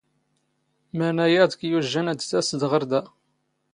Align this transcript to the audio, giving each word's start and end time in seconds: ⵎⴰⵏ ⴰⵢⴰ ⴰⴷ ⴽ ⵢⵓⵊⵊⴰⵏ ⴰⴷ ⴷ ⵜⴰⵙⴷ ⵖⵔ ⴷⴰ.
ⵎⴰⵏ 0.97 1.11
ⴰⵢⴰ 1.25 1.39
ⴰⴷ 1.43 1.51
ⴽ 1.55 1.61
ⵢⵓⵊⵊⴰⵏ 1.69 2.07
ⴰⴷ 2.11 2.19
ⴷ 2.19 2.25
ⵜⴰⵙⴷ 2.29 2.61
ⵖⵔ 2.71 2.83
ⴷⴰ. 2.97 3.01